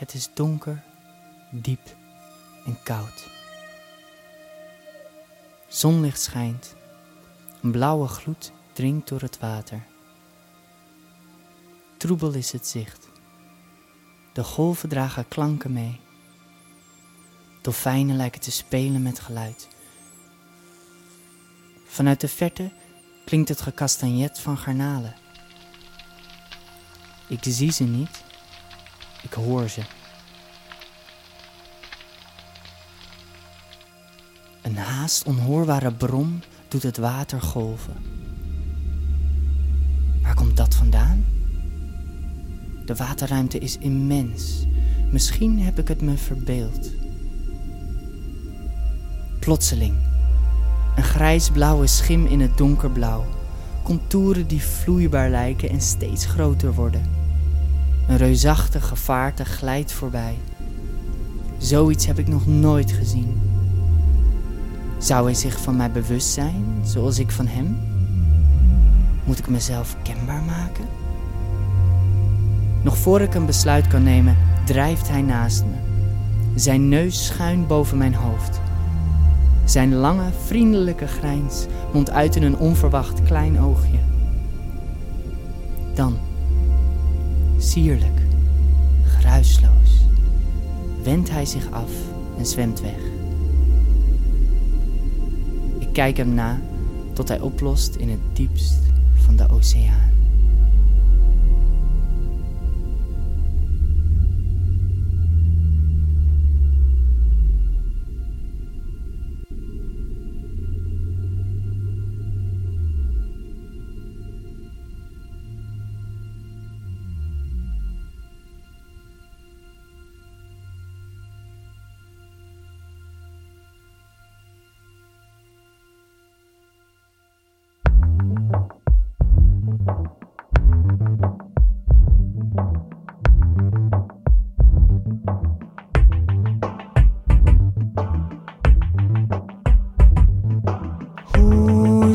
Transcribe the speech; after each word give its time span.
Het 0.00 0.14
is 0.14 0.30
donker, 0.34 0.82
diep 1.50 1.96
en 2.64 2.82
koud. 2.82 3.28
Zonlicht 5.68 6.20
schijnt, 6.20 6.74
een 7.62 7.70
blauwe 7.70 8.08
gloed 8.08 8.52
dringt 8.72 9.08
door 9.08 9.20
het 9.20 9.38
water. 9.38 9.86
Troebel 11.96 12.32
is 12.32 12.52
het 12.52 12.66
zicht. 12.66 13.08
De 14.32 14.44
golven 14.44 14.88
dragen 14.88 15.28
klanken 15.28 15.72
mee. 15.72 16.00
Dolfijnen 17.60 18.16
lijken 18.16 18.40
te 18.40 18.50
spelen 18.50 19.02
met 19.02 19.20
geluid. 19.20 19.68
Vanuit 21.86 22.20
de 22.20 22.28
verte 22.28 22.72
klinkt 23.24 23.48
het 23.48 23.60
gekastanjet 23.60 24.38
van 24.38 24.58
garnalen. 24.58 25.14
Ik 27.28 27.38
zie 27.42 27.72
ze 27.72 27.84
niet, 27.84 28.24
ik 29.22 29.32
hoor 29.32 29.68
ze. 29.68 29.99
Een 34.70 34.76
haast 34.76 35.24
onhoorbare 35.24 35.92
brom 35.92 36.40
doet 36.68 36.82
het 36.82 36.96
water 36.96 37.40
golven. 37.40 37.94
Waar 40.22 40.34
komt 40.34 40.56
dat 40.56 40.74
vandaan? 40.74 41.24
De 42.84 42.94
waterruimte 42.94 43.58
is 43.58 43.78
immens. 43.78 44.66
Misschien 45.12 45.60
heb 45.60 45.78
ik 45.78 45.88
het 45.88 46.02
me 46.02 46.16
verbeeld. 46.16 46.90
Plotseling, 49.40 49.94
een 50.96 51.04
grijsblauwe 51.04 51.86
schim 51.86 52.26
in 52.26 52.40
het 52.40 52.58
donkerblauw. 52.58 53.24
Contouren 53.82 54.46
die 54.46 54.62
vloeibaar 54.62 55.30
lijken 55.30 55.70
en 55.70 55.80
steeds 55.80 56.26
groter 56.26 56.74
worden. 56.74 57.02
Een 58.08 58.16
reusachtige 58.16 58.96
vaarte 58.96 59.44
glijdt 59.44 59.92
voorbij. 59.92 60.38
Zoiets 61.58 62.06
heb 62.06 62.18
ik 62.18 62.28
nog 62.28 62.46
nooit 62.46 62.92
gezien. 62.92 63.49
Zou 65.00 65.24
hij 65.24 65.34
zich 65.34 65.60
van 65.60 65.76
mij 65.76 65.90
bewust 65.90 66.28
zijn, 66.28 66.64
zoals 66.82 67.18
ik 67.18 67.30
van 67.30 67.46
hem? 67.46 67.78
Moet 69.24 69.38
ik 69.38 69.48
mezelf 69.48 69.96
kenbaar 70.02 70.42
maken? 70.42 70.84
Nog 72.82 72.96
voor 72.96 73.20
ik 73.20 73.34
een 73.34 73.46
besluit 73.46 73.86
kan 73.86 74.02
nemen, 74.02 74.36
drijft 74.64 75.08
hij 75.08 75.22
naast 75.22 75.64
me. 75.64 75.76
Zijn 76.54 76.88
neus 76.88 77.26
schuin 77.26 77.66
boven 77.66 77.98
mijn 77.98 78.14
hoofd. 78.14 78.60
Zijn 79.64 79.94
lange, 79.94 80.30
vriendelijke 80.46 81.06
grijns 81.06 81.66
mondt 81.92 82.10
uit 82.10 82.36
in 82.36 82.42
een 82.42 82.58
onverwacht 82.58 83.22
klein 83.22 83.60
oogje. 83.60 83.98
Dan, 85.94 86.18
sierlijk, 87.58 88.20
geruisloos, 89.04 90.04
wendt 91.02 91.30
hij 91.30 91.44
zich 91.44 91.70
af 91.70 91.90
en 92.38 92.46
zwemt 92.46 92.80
weg. 92.80 93.09
Kijk 96.00 96.16
hem 96.16 96.34
na 96.34 96.60
tot 97.12 97.28
hij 97.28 97.40
oplost 97.40 97.94
in 97.94 98.08
het 98.08 98.20
diepst 98.32 98.78
van 99.14 99.36
de 99.36 99.48
oceaan. 99.48 100.09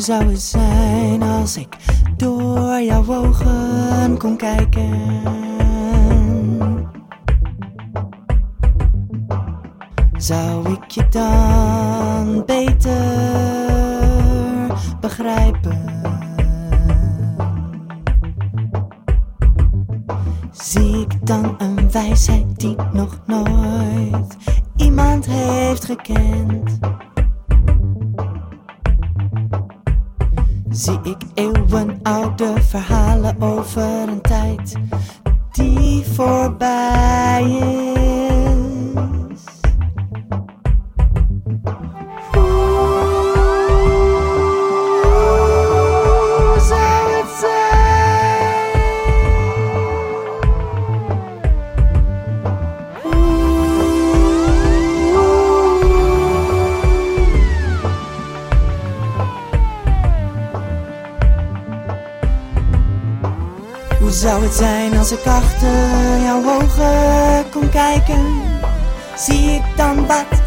Zou 0.05 0.23
het 0.23 0.41
zijn 0.41 1.21
als 1.21 1.57
ik 1.57 1.77
door 2.17 2.81
jouw 2.81 3.05
ogen 3.07 4.17
kon 4.17 4.37
kijken? 4.37 5.21
Zou 10.17 10.71
ik 10.71 10.91
je 10.91 11.07
dan 11.09 12.43
beter 12.45 13.03
begrijpen? 14.99 15.83
Zie 20.51 20.99
ik 20.99 21.27
dan 21.27 21.55
een 21.57 21.91
wijsheid 21.91 22.59
die 22.59 22.75
nog 22.93 23.21
nooit 23.25 24.37
iemand 24.75 25.25
heeft 25.25 25.85
gekend? 25.85 26.84
Hoe 41.45 41.53
zou 64.09 64.43
het 64.43 64.53
zijn 64.53 64.97
als 64.97 65.11
ik 65.11 65.25
achter 65.25 66.19
jouw 66.23 66.61
ogen 66.61 67.49
kon 67.51 67.69
kijken? 67.69 68.41
Zie 69.15 69.49
ik 69.49 69.63
dan 69.75 70.07
wat 70.07 70.44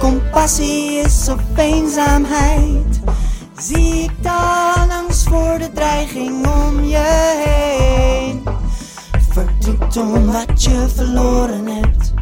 compassie 0.00 1.00
is 1.04 1.28
of 1.28 1.40
eenzaamheid? 1.56 3.00
Zie 3.58 4.02
ik 4.02 4.22
dan 4.22 4.90
angst 4.90 5.28
voor 5.28 5.58
de 5.58 5.70
dreiging 5.74 6.46
om 6.46 6.84
je 6.84 7.42
heen? 7.44 8.42
Verdriet 9.30 9.96
om 9.96 10.26
wat 10.26 10.62
je 10.62 10.86
verloren 10.94 11.66
hebt 11.66 12.12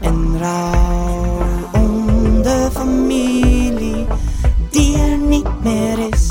en 0.00 0.38
rouw 0.38 1.68
om 1.72 2.42
de 2.42 2.68
familie 2.72 4.06
die 4.70 4.98
er 4.98 5.18
niet 5.18 5.62
meer 5.62 5.98
is. 6.12 6.29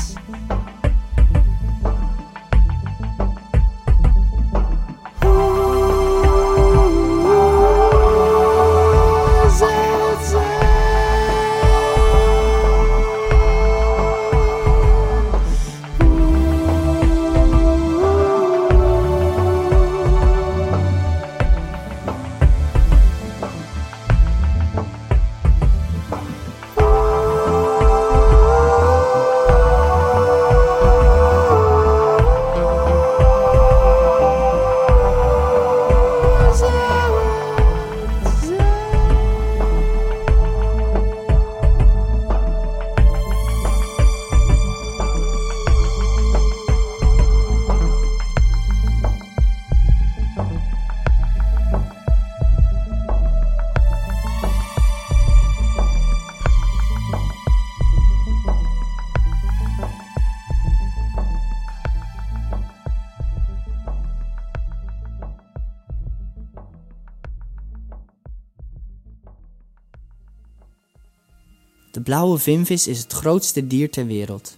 Blauwe 72.10 72.38
vinvis 72.38 72.86
is 72.86 72.98
het 72.98 73.12
grootste 73.12 73.66
dier 73.66 73.90
ter 73.90 74.06
wereld. 74.06 74.56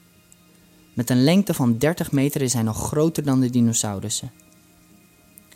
Met 0.94 1.10
een 1.10 1.24
lengte 1.24 1.54
van 1.54 1.78
30 1.78 2.12
meter 2.12 2.42
is 2.42 2.52
hij 2.52 2.62
nog 2.62 2.86
groter 2.86 3.22
dan 3.24 3.40
de 3.40 3.50
dinosaurussen. 3.50 4.32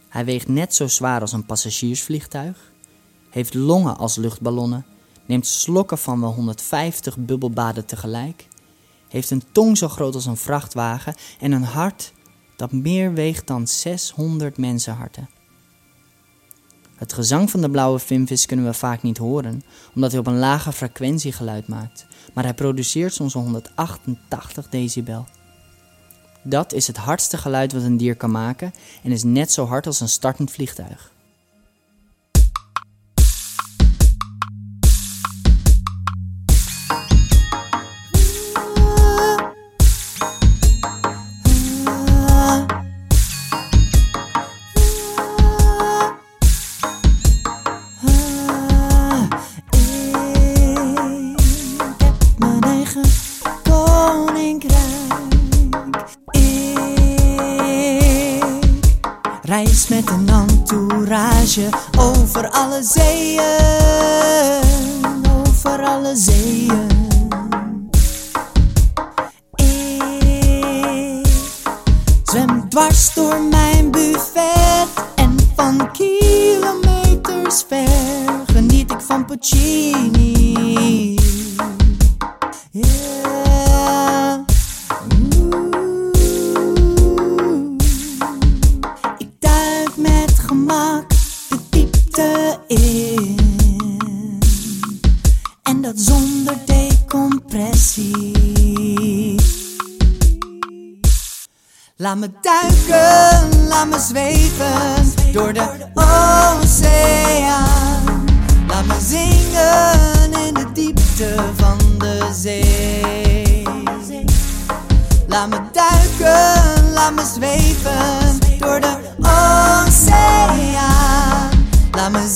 Hij 0.09 0.25
weegt 0.25 0.49
net 0.49 0.75
zo 0.75 0.87
zwaar 0.87 1.21
als 1.21 1.33
een 1.33 1.47
passagiersvliegtuig, 1.47 2.73
heeft 3.31 3.55
longen 3.55 3.97
als 3.97 4.17
luchtballonnen, 4.17 4.87
neemt 5.27 5.47
slokken 5.47 5.99
van 5.99 6.21
wel 6.21 6.33
150 6.33 7.17
bubbelbaden 7.19 7.87
tegelijk, 7.87 8.49
heeft 9.09 9.31
een 9.31 9.43
tong 9.53 9.79
zo 9.79 9.89
groot 9.89 10.15
als 10.15 10.27
een 10.27 10.37
vrachtwagen 10.37 11.15
en 11.41 11.53
een 11.53 11.65
hart 11.65 12.13
dat 12.57 12.73
meer 12.73 13.13
weegt 13.13 13.47
dan 13.47 13.67
600 13.67 14.59
mensenharten. 14.59 15.29
Het 16.97 17.13
gezang 17.13 17.51
van 17.51 17.61
de 17.61 17.71
blauwe 17.71 17.99
vinvis 17.99 18.47
kunnen 18.47 18.65
we 18.65 18.73
vaak 18.73 19.03
niet 19.03 19.19
horen, 19.19 19.63
omdat 19.95 20.11
hij 20.11 20.21
op 20.21 20.27
een 20.27 20.39
lage 20.39 20.73
frequentie 20.73 21.33
geluid 21.33 21.69
maakt, 21.69 22.07
maar 22.33 22.45
hij 22.45 22.55
produceert 22.55 23.15
soms 23.15 23.33
188 23.33 24.69
decibel. 24.69 25.27
Dat 26.43 26.73
is 26.73 26.87
het 26.87 26.97
hardste 26.97 27.37
geluid 27.37 27.73
wat 27.73 27.83
een 27.83 27.97
dier 27.97 28.17
kan 28.17 28.31
maken 28.31 28.73
en 29.03 29.11
is 29.11 29.25
net 29.25 29.53
zo 29.53 29.65
hard 29.67 29.87
als 29.87 30.01
een 30.01 30.09
startend 30.09 30.51
vliegtuig. 30.51 31.15
Over 61.99 62.51
alle 62.51 62.83
zeeën, 62.83 63.41
over 65.47 65.85
alle 65.85 66.17
zeeën. 66.17 66.89
Ik 69.55 71.27
zwem 72.23 72.69
dwars 72.69 73.15
door 73.15 73.43
mijn 73.43 73.91
buffet 73.91 74.89
en 75.15 75.37
van 75.57 75.91
kilometers 75.93 77.65
ver 77.69 78.45
geniet 78.47 78.91
ik 78.91 79.01
van 79.01 79.25
Puccini. 79.25 81.16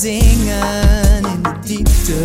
Zingen 0.01 1.25
in 1.25 1.43
de 1.43 1.59
diepte. 1.61 2.23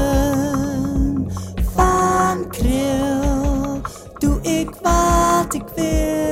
van 1.75 2.49
kril 2.49 3.81
doe 4.19 4.41
ik 4.43 4.71
wat 4.83 5.55
ik 5.55 5.65
wil. 5.75 6.24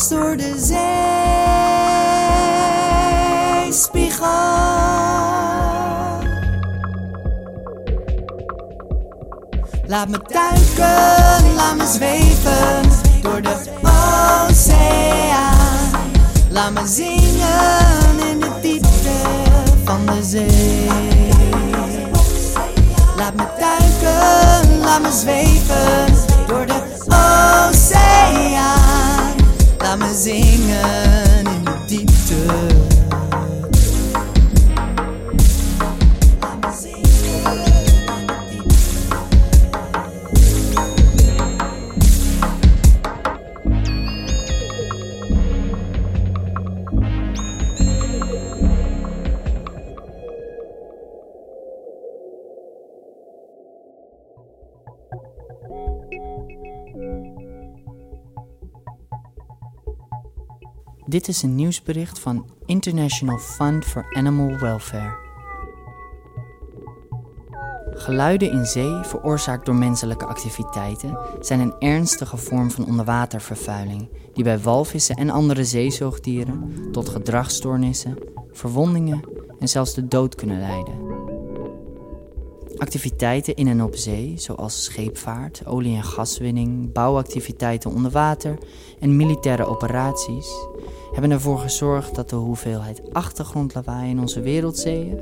Door 0.00 0.36
de 0.36 0.54
zeespiegel. 3.66 4.26
Laat 9.86 10.08
me 10.08 10.18
duiken, 10.26 11.54
laat 11.54 11.76
me 11.76 11.86
zweven 11.86 12.88
door 13.22 13.42
de 13.42 13.54
oceaan. 14.48 15.90
Laat 16.50 16.72
me 16.72 16.86
zingen 16.86 18.28
in 18.30 18.40
de 18.40 18.50
diepte 18.62 19.10
van 19.84 20.06
de 20.06 20.22
zee. 20.22 20.86
Laat 23.16 23.34
me 23.34 23.44
duiken, 23.58 24.78
laat 24.80 25.02
me 25.02 25.10
zweven 25.12 26.11
Laat 30.24 31.11
Dit 61.06 61.28
is 61.28 61.42
een 61.42 61.54
nieuwsbericht 61.54 62.18
van 62.18 62.46
International 62.66 63.38
Fund 63.38 63.84
for 63.84 64.06
Animal 64.12 64.58
Welfare. 64.58 65.30
Geluiden 67.90 68.50
in 68.50 68.66
zee, 68.66 68.94
veroorzaakt 69.02 69.66
door 69.66 69.74
menselijke 69.74 70.26
activiteiten, 70.26 71.18
zijn 71.40 71.60
een 71.60 71.74
ernstige 71.78 72.36
vorm 72.36 72.70
van 72.70 72.86
onderwatervervuiling 72.86 74.08
die 74.32 74.44
bij 74.44 74.58
walvissen 74.58 75.16
en 75.16 75.30
andere 75.30 75.64
zeezoogdieren 75.64 76.74
tot 76.92 77.08
gedragsstoornissen, 77.08 78.18
verwondingen 78.52 79.20
en 79.58 79.68
zelfs 79.68 79.94
de 79.94 80.08
dood 80.08 80.34
kunnen 80.34 80.60
leiden. 80.60 80.94
Activiteiten 82.76 83.54
in 83.54 83.68
en 83.68 83.82
op 83.82 83.96
zee, 83.96 84.34
zoals 84.36 84.84
scheepvaart, 84.84 85.66
olie- 85.66 85.96
en 85.96 86.04
gaswinning, 86.04 86.92
bouwactiviteiten 86.92 87.90
onder 87.90 88.10
water 88.10 88.58
en 89.00 89.16
militaire 89.16 89.64
operaties, 89.64 90.66
hebben 91.12 91.30
ervoor 91.30 91.58
gezorgd 91.58 92.14
dat 92.14 92.30
de 92.30 92.36
hoeveelheid 92.36 93.02
achtergrondlawaai 93.12 94.10
in 94.10 94.20
onze 94.20 94.40
wereldzeeën 94.40 95.20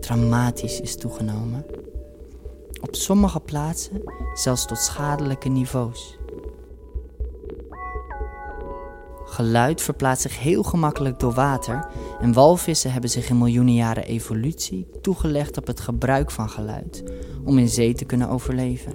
dramatisch 0.00 0.80
is 0.80 0.96
toegenomen. 0.96 1.64
Op 2.80 2.94
sommige 2.94 3.40
plaatsen 3.40 4.02
zelfs 4.34 4.66
tot 4.66 4.78
schadelijke 4.78 5.48
niveaus. 5.48 6.18
Geluid 9.24 9.82
verplaatst 9.82 10.22
zich 10.22 10.38
heel 10.38 10.62
gemakkelijk 10.62 11.18
door 11.18 11.32
water 11.32 11.86
en 12.20 12.32
walvissen 12.32 12.92
hebben 12.92 13.10
zich 13.10 13.28
in 13.28 13.38
miljoenen 13.38 13.74
jaren 13.74 14.04
evolutie 14.04 14.86
toegelegd 15.00 15.56
op 15.56 15.66
het 15.66 15.80
gebruik 15.80 16.30
van 16.30 16.48
geluid 16.48 17.02
om 17.44 17.58
in 17.58 17.68
zee 17.68 17.94
te 17.94 18.04
kunnen 18.04 18.28
overleven. 18.28 18.92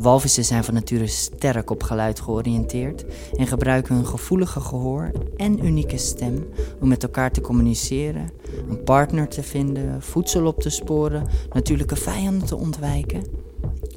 Walvissen 0.00 0.44
zijn 0.44 0.64
van 0.64 0.74
nature 0.74 1.06
sterk 1.06 1.70
op 1.70 1.82
geluid 1.82 2.20
georiënteerd 2.20 3.04
en 3.36 3.46
gebruiken 3.46 3.94
hun 3.94 4.06
gevoelige 4.06 4.60
gehoor 4.60 5.10
en 5.36 5.64
unieke 5.66 5.98
stem 5.98 6.46
om 6.80 6.88
met 6.88 7.02
elkaar 7.02 7.30
te 7.30 7.40
communiceren, 7.40 8.30
een 8.68 8.82
partner 8.82 9.28
te 9.28 9.42
vinden, 9.42 10.02
voedsel 10.02 10.46
op 10.46 10.60
te 10.60 10.70
sporen, 10.70 11.26
natuurlijke 11.52 11.96
vijanden 11.96 12.46
te 12.46 12.56
ontwijken 12.56 13.24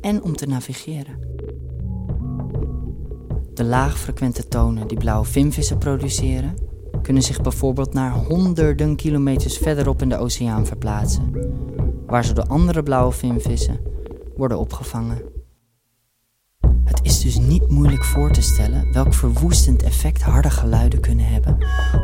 en 0.01 0.23
om 0.23 0.35
te 0.35 0.45
navigeren. 0.45 1.19
De 3.53 3.63
laagfrequente 3.63 4.47
tonen 4.47 4.87
die 4.87 4.97
blauwe 4.97 5.25
vinvissen 5.25 5.77
produceren, 5.77 6.55
kunnen 7.01 7.23
zich 7.23 7.41
bijvoorbeeld 7.41 7.93
naar 7.93 8.13
honderden 8.13 8.95
kilometers 8.95 9.57
verderop 9.57 10.01
in 10.01 10.09
de 10.09 10.17
oceaan 10.17 10.65
verplaatsen, 10.65 11.31
waar 12.05 12.25
ze 12.25 12.33
door 12.33 12.47
andere 12.47 12.83
blauwe 12.83 13.11
vinvissen 13.11 13.79
worden 14.35 14.59
opgevangen. 14.59 15.40
Het 16.91 16.99
is 17.03 17.21
dus 17.21 17.37
niet 17.37 17.69
moeilijk 17.69 18.03
voor 18.03 18.31
te 18.31 18.41
stellen 18.41 18.93
welk 18.93 19.13
verwoestend 19.13 19.83
effect 19.83 20.21
harde 20.21 20.49
geluiden 20.49 20.99
kunnen 20.99 21.25
hebben 21.25 21.57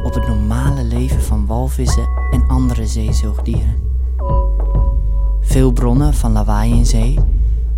op 0.04 0.14
het 0.14 0.28
normale 0.28 0.84
leven 0.84 1.22
van 1.22 1.46
walvissen 1.46 2.10
en 2.32 2.48
andere 2.48 2.88
zeezoogdieren. 2.88 3.76
Veel 5.42 5.72
bronnen 5.72 6.14
van 6.14 6.32
lawaai 6.32 6.74
in 6.74 6.86
zee, 6.86 7.20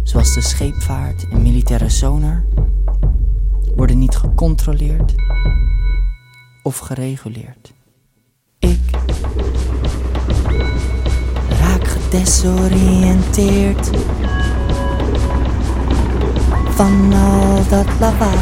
zoals 0.04 0.34
de 0.34 0.42
scheepvaart 0.42 1.28
en 1.30 1.42
militaire 1.42 1.90
sonar, 1.90 2.44
worden 3.76 3.98
niet 3.98 4.16
gecontroleerd 4.16 5.16
of 6.64 6.78
gereguleerd. 6.78 7.74
Ik 8.60 8.80
raak 11.50 11.88
gedesoriënteerd 11.88 13.90
van 16.80 17.14
al 17.14 17.68
dat 17.70 17.88
lawaai. 18.00 18.38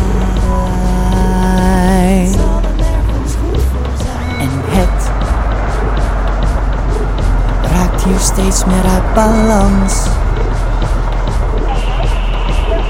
En 4.39 4.50
het 4.75 5.10
raakt 7.72 8.03
hier 8.03 8.20
steeds 8.20 8.65
meer 8.65 8.84
uit 8.84 9.13
balans. 9.13 10.03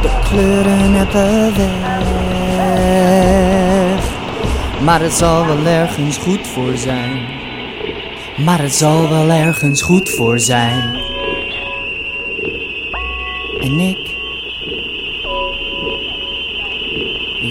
De 0.02 0.10
kleuren 0.30 0.94
hebben 0.94 1.58
weg. 1.58 1.76
Maar 4.84 5.02
het 5.02 5.14
zal 5.14 5.46
wel 5.46 5.66
ergens 5.66 6.18
goed 6.18 6.48
voor 6.48 6.78
zijn. 6.78 7.26
Maar 8.46 8.60
het 8.60 8.76
zal 8.76 9.10
wel 9.10 9.30
ergens 9.30 9.82
goed 9.82 10.10
voor 10.10 10.40
zijn. 10.40 10.96
En 13.62 13.80
ik 13.80 14.17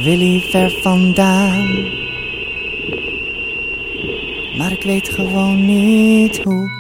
wil 0.03 0.19
hier 0.19 0.41
ver 0.41 0.71
vandaan. 0.71 1.67
Maar 4.57 4.73
ik 4.73 4.83
weet 4.83 5.09
gewoon 5.09 5.67
niet 5.67 6.45
hoe. 6.45 6.76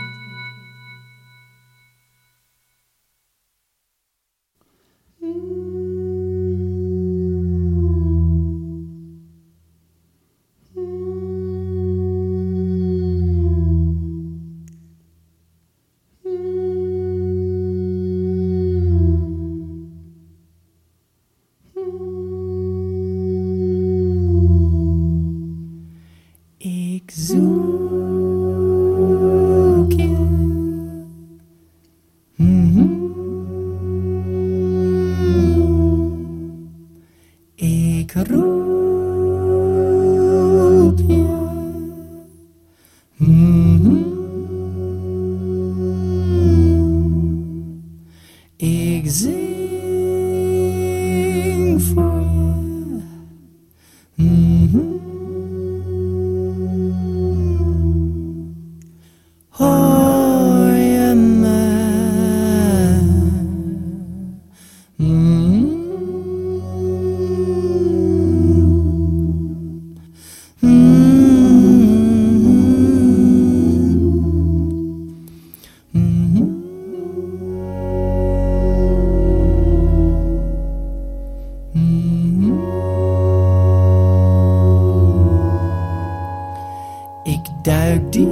Duik 87.66 88.12
diep 88.12 88.26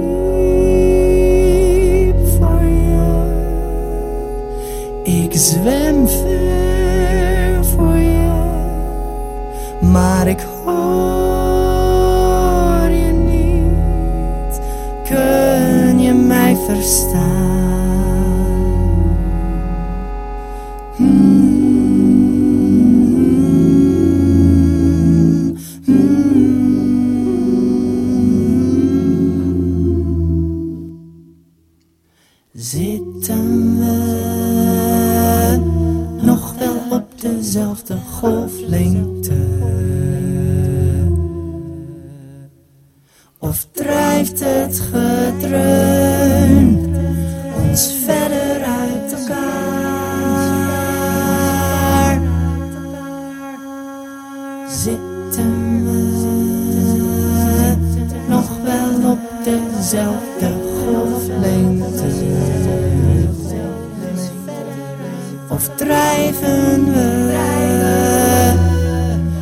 voor 2.37 2.63
je. 2.63 3.23
Ik 5.03 5.33
zwem 5.33 6.07
ver 6.07 7.65
voor 7.65 7.95
je. 7.95 8.29
Maar 9.91 10.27
ik 10.27 10.45
hoor 10.65 10.75
je 12.89 13.11
niet. 13.11 14.59
Kun 15.03 15.99
je 15.99 16.13
mij 16.13 16.55
verstaan? 16.67 17.34
Zitten 32.57 33.79
we 33.79 33.95
nog 36.21 36.55
wel 36.57 36.75
op 36.89 37.21
dezelfde 37.21 37.97
golflengte? 38.11 39.33
Of 43.39 43.67
drijft 43.71 44.39
het 44.39 44.79
gedreun 44.91 45.75
ons 47.69 47.93
verder 48.05 48.63
uit 48.63 49.13
elkaar? 49.13 49.79
Zitten 54.69 55.83
we 55.85 56.01
nog 58.27 58.49
wel 58.63 59.11
op 59.11 59.19
dezelfde 59.43 60.24
drijven 65.75 66.93
we 66.93 67.25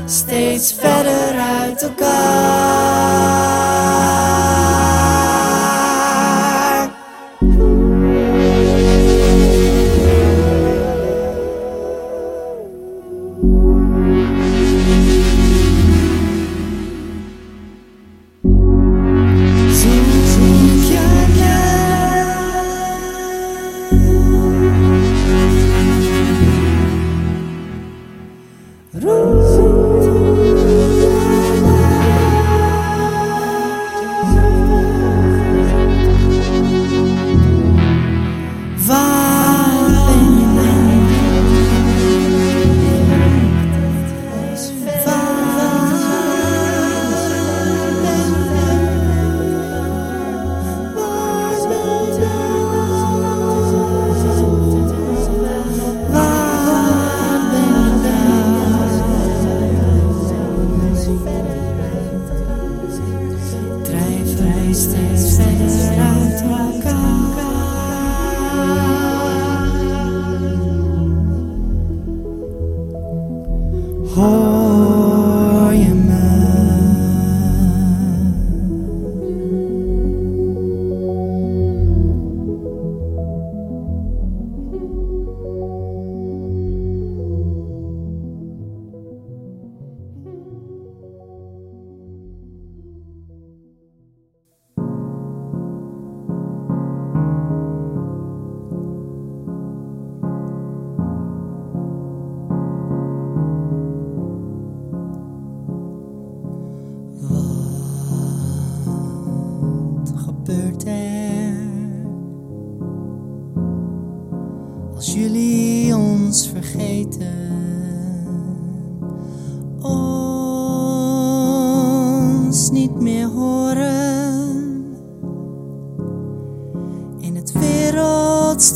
steeds 0.06 0.74
verder 0.74 1.40
uit 1.40 1.82
elkaar? 1.82 2.83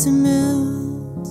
til 0.07 0.13
mødet 0.13 1.27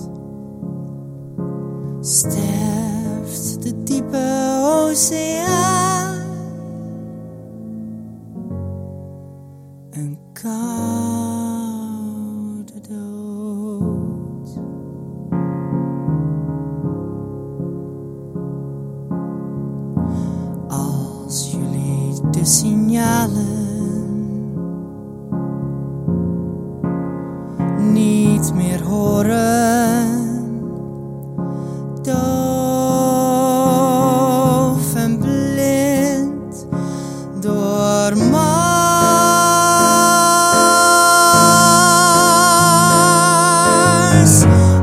Stærft 2.03 3.63
det 3.63 3.75
dybe 3.89 4.17
ocean. 4.63 5.76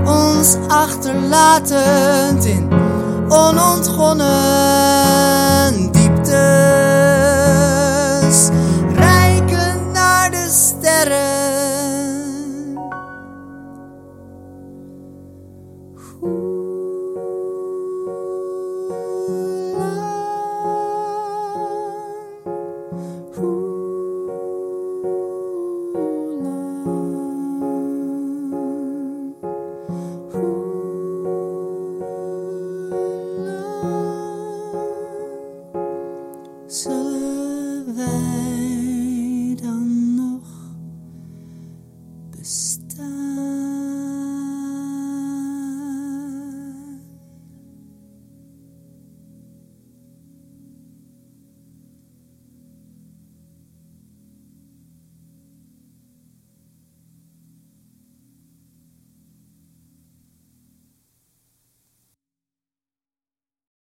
ons 0.04 0.56
achterlatend 0.68 2.44
in 2.44 2.68
onontgoed 3.28 3.93